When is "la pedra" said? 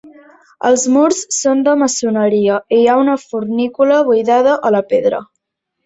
4.79-5.27